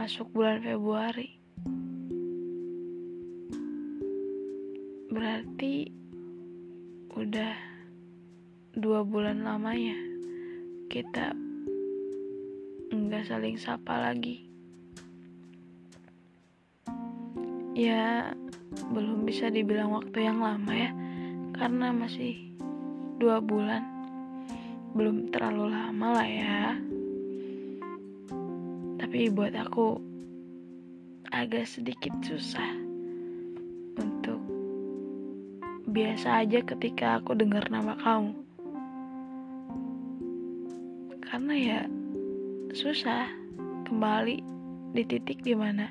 [0.00, 1.28] masuk bulan Februari.
[5.12, 5.92] Berarti
[7.20, 7.52] udah
[8.80, 10.00] dua bulan lamanya
[10.88, 11.36] kita
[12.96, 14.48] nggak saling sapa lagi.
[17.76, 18.32] Ya
[18.96, 20.96] belum bisa dibilang waktu yang lama ya,
[21.52, 22.56] karena masih
[23.20, 23.84] dua bulan
[24.96, 26.80] belum terlalu lama lah ya.
[29.10, 29.98] Tapi buat aku
[31.34, 32.78] agak sedikit susah
[33.98, 34.38] untuk
[35.90, 38.38] biasa aja ketika aku dengar nama kamu.
[41.26, 41.80] Karena ya
[42.70, 43.26] susah
[43.90, 44.46] kembali
[44.94, 45.90] di titik di mana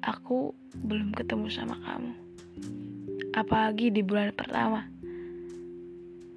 [0.00, 0.48] aku
[0.88, 2.16] belum ketemu sama kamu.
[3.36, 4.88] Apalagi di bulan pertama.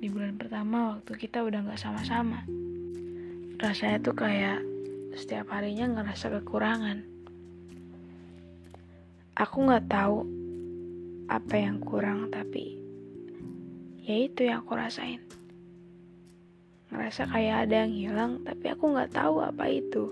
[0.04, 2.44] Di bulan pertama waktu kita udah gak sama-sama.
[3.64, 4.60] Rasanya tuh kayak
[5.16, 7.04] setiap harinya ngerasa kekurangan.
[9.36, 10.28] Aku gak tahu
[11.32, 12.76] apa yang kurang tapi
[14.04, 15.24] ya itu yang aku rasain.
[16.92, 20.12] Ngerasa kayak ada yang hilang tapi aku nggak tahu apa itu.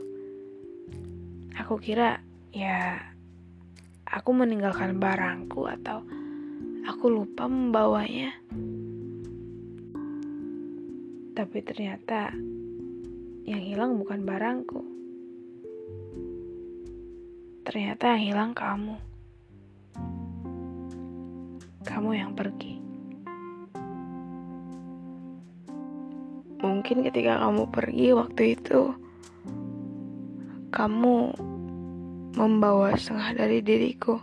[1.60, 2.24] Aku kira
[2.56, 2.96] ya
[4.08, 6.08] aku meninggalkan barangku atau
[6.88, 8.32] aku lupa membawanya.
[11.36, 12.32] Tapi ternyata
[13.50, 14.86] yang hilang bukan barangku.
[17.66, 18.94] Ternyata yang hilang kamu.
[21.82, 22.78] Kamu yang pergi.
[26.62, 28.94] Mungkin ketika kamu pergi waktu itu,
[30.70, 31.34] kamu
[32.38, 34.22] membawa setengah dari diriku,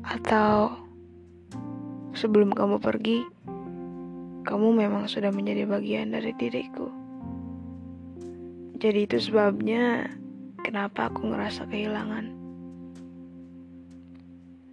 [0.00, 0.80] atau
[2.16, 3.20] sebelum kamu pergi,
[4.48, 7.01] kamu memang sudah menjadi bagian dari diriku.
[8.82, 10.10] Jadi, itu sebabnya
[10.66, 12.34] kenapa aku ngerasa kehilangan.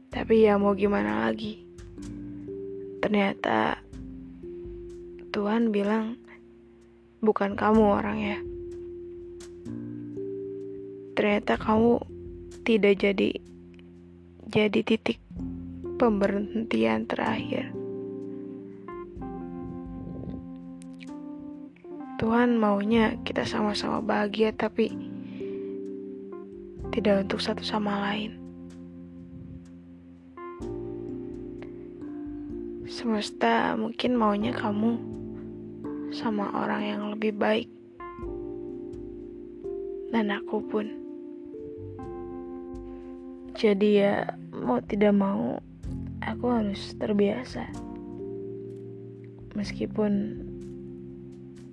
[0.10, 1.62] Tapi, ya, mau gimana lagi?
[3.06, 3.78] Ternyata
[5.30, 6.18] Tuhan bilang,
[7.22, 8.42] "Bukan kamu orangnya."
[11.14, 12.02] Ternyata kamu
[12.66, 13.30] tidak jadi
[14.50, 15.22] jadi titik
[16.02, 17.79] pemberhentian terakhir.
[22.20, 24.92] Tuhan maunya kita sama-sama bahagia, tapi
[26.92, 28.36] tidak untuk satu sama lain.
[32.92, 35.00] Semesta mungkin maunya kamu
[36.12, 37.72] sama orang yang lebih baik,
[40.12, 40.92] dan aku pun.
[43.56, 45.64] Jadi, ya, mau tidak mau,
[46.20, 47.64] aku harus terbiasa,
[49.56, 50.44] meskipun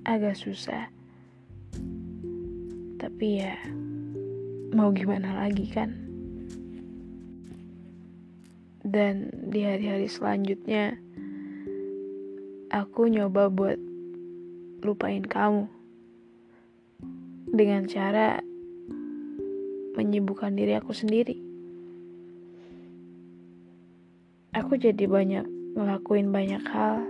[0.06, 0.86] agak susah,
[3.02, 3.58] tapi ya,
[4.70, 5.90] mau gimana lagi, kan?
[8.86, 10.94] Dan di hari-hari selanjutnya,
[12.70, 13.82] aku nyoba buat
[14.86, 15.66] lupain kamu
[17.50, 18.38] dengan cara
[19.98, 21.34] menyibukkan diri aku sendiri.
[24.54, 27.02] Aku jadi banyak ngelakuin banyak hal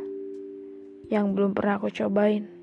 [1.13, 2.56] yang belum pernah aku cobain.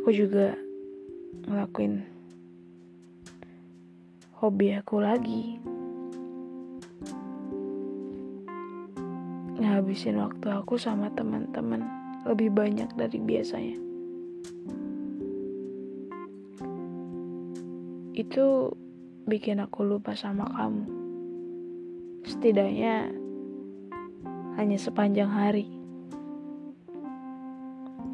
[0.00, 0.56] Aku juga
[1.44, 2.00] ngelakuin
[4.40, 5.60] hobi aku lagi.
[9.60, 11.84] ngabisin waktu aku sama teman-teman
[12.28, 13.80] lebih banyak dari biasanya.
[18.12, 18.76] Itu
[19.24, 20.84] bikin aku lupa sama kamu.
[22.28, 23.08] Setidaknya
[24.60, 25.64] hanya sepanjang hari.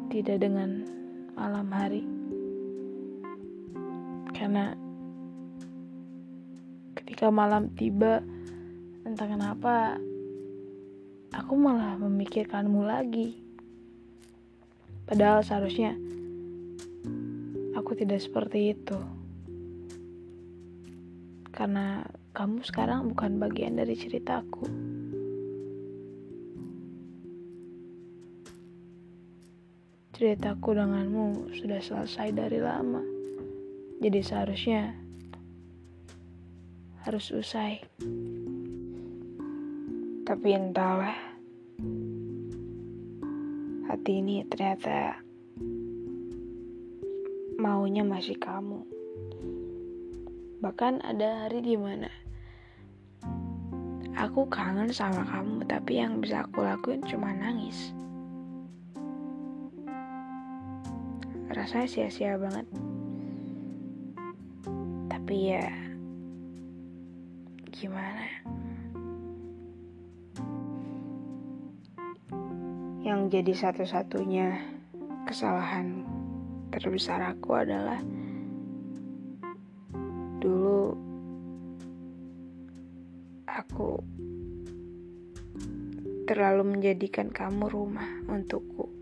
[0.07, 0.87] Tidak dengan
[1.37, 2.01] malam hari.
[4.33, 4.73] Karena
[6.97, 8.25] ketika malam tiba,
[9.05, 10.01] entah kenapa
[11.29, 13.37] aku malah memikirkanmu lagi.
[15.05, 15.93] Padahal seharusnya
[17.77, 18.97] aku tidak seperti itu.
[21.53, 22.01] Karena
[22.33, 24.86] kamu sekarang bukan bagian dari ceritaku.
[30.17, 33.05] Ceritaku denganmu sudah selesai dari lama.
[34.01, 34.97] Jadi seharusnya
[37.05, 37.77] harus usai.
[40.25, 41.13] Tapi entahlah
[43.85, 45.21] hati ini ternyata
[47.61, 48.89] maunya masih kamu.
[50.65, 52.09] Bahkan ada hari di mana
[54.17, 57.93] aku kangen sama kamu, tapi yang bisa aku lakuin cuma nangis.
[61.57, 62.69] Rasanya sia-sia banget.
[65.09, 65.65] Tapi ya,
[67.73, 68.29] gimana?
[73.01, 74.47] Yang jadi satu-satunya
[75.25, 76.05] kesalahan
[76.69, 77.97] terbesar aku adalah
[80.37, 80.93] dulu
[83.49, 83.97] aku
[86.29, 88.96] terlalu menjadikan kamu rumah untukku.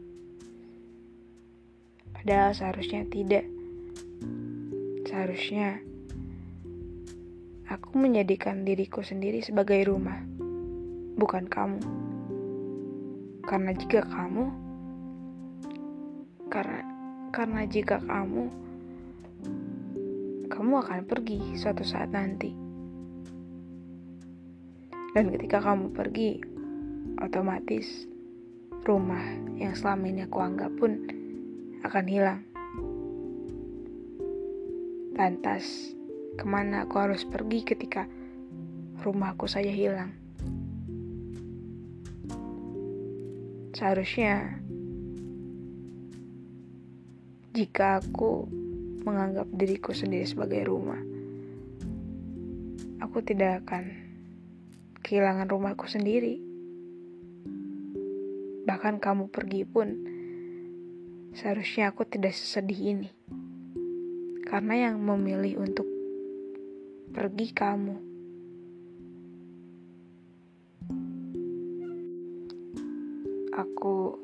[2.26, 3.46] Padahal seharusnya tidak.
[5.06, 5.78] Seharusnya
[7.70, 10.26] aku menjadikan diriku sendiri sebagai rumah,
[11.22, 11.86] bukan kamu.
[13.46, 14.50] Karena jika kamu
[16.50, 16.82] karena
[17.30, 18.50] karena jika kamu
[20.50, 22.50] kamu akan pergi suatu saat nanti.
[25.14, 26.42] Dan ketika kamu pergi,
[27.22, 28.10] otomatis
[28.82, 29.22] rumah
[29.62, 31.22] yang selama ini aku anggap pun
[31.88, 32.40] akan hilang.
[35.16, 35.96] Lantas,
[36.36, 38.04] ke mana aku harus pergi ketika
[39.00, 40.12] rumahku saja hilang?
[43.72, 44.60] Seharusnya,
[47.56, 48.48] jika aku
[49.08, 51.00] menganggap diriku sendiri sebagai rumah,
[53.00, 53.96] aku tidak akan
[55.00, 56.42] kehilangan rumahku sendiri.
[58.66, 60.15] Bahkan kamu pergi pun,
[61.36, 63.10] seharusnya aku tidak sesedih ini.
[64.48, 65.84] Karena yang memilih untuk
[67.12, 67.96] pergi kamu.
[73.56, 74.16] Aku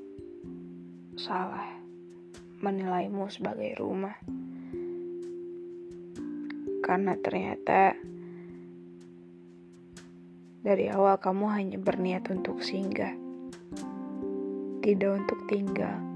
[1.19, 1.67] salah
[2.63, 4.15] menilaimu sebagai rumah.
[6.81, 7.95] Karena ternyata
[10.61, 13.15] dari awal kamu hanya berniat untuk singgah,
[14.83, 16.10] tidak untuk tinggal.